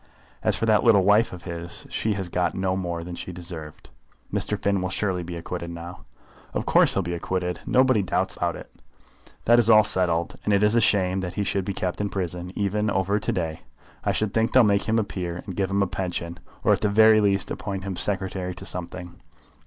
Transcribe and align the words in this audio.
As 0.41 0.55
for 0.55 0.65
that 0.65 0.83
little 0.83 1.03
wife 1.03 1.31
of 1.31 1.43
his, 1.43 1.85
she 1.91 2.13
has 2.13 2.27
got 2.27 2.55
no 2.55 2.75
more 2.75 3.03
than 3.03 3.13
she 3.13 3.31
deserved." 3.31 3.91
"Mr. 4.33 4.59
Finn 4.59 4.81
will 4.81 4.89
surely 4.89 5.21
be 5.21 5.35
acquitted 5.35 5.69
now." 5.69 6.05
"Of 6.55 6.65
course 6.65 6.95
he'll 6.95 7.03
be 7.03 7.13
acquitted. 7.13 7.59
Nobody 7.67 8.01
doubts 8.01 8.35
about 8.35 8.55
it. 8.55 8.71
That 9.45 9.59
is 9.59 9.69
all 9.69 9.83
settled, 9.83 10.37
and 10.43 10.53
it 10.55 10.63
is 10.63 10.75
a 10.75 10.81
shame 10.81 11.19
that 11.19 11.35
he 11.35 11.43
should 11.43 11.65
be 11.65 11.73
kept 11.75 12.01
in 12.01 12.09
prison 12.09 12.51
even 12.55 12.89
over 12.89 13.19
to 13.19 13.31
day. 13.31 13.59
I 14.03 14.11
should 14.11 14.33
think 14.33 14.51
they'll 14.53 14.63
make 14.63 14.85
him 14.89 14.97
a 14.97 15.03
peer, 15.03 15.43
and 15.45 15.55
give 15.55 15.69
him 15.69 15.83
a 15.83 15.87
pension, 15.87 16.39
or 16.63 16.73
at 16.73 16.81
the 16.81 16.89
very 16.89 17.21
least 17.21 17.51
appoint 17.51 17.83
him 17.83 17.95
secretary 17.95 18.55
to 18.55 18.65
something. 18.65 19.21